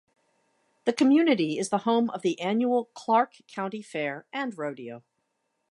The 0.85 0.93
community 0.93 1.59
is 1.59 1.69
the 1.69 1.77
home 1.77 2.09
of 2.09 2.23
the 2.23 2.39
annual 2.41 2.85
Clark 2.95 3.35
County 3.47 3.83
Fair 3.83 4.25
and 4.33 4.57
Rodeo. 4.57 5.03